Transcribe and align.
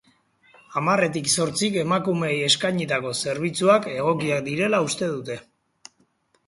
Hamarretik 0.79 1.29
zortzik 1.41 1.77
emakumeei 1.81 2.39
eskainitako 2.47 3.13
zerbitzuak 3.25 3.87
egokiak 3.95 4.43
direla 4.51 4.83
uste 4.89 5.13
dute. 5.17 5.39